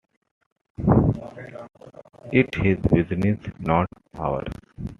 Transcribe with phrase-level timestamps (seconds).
[2.31, 4.47] It's his business, not ours.